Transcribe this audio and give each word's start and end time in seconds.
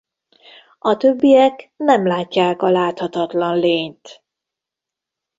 A 0.79 0.97
többiek 0.97 1.71
nem 1.77 2.05
látják 2.07 2.61
a 2.61 2.69
láthatatlan 2.69 3.59
lényt. 3.59 4.23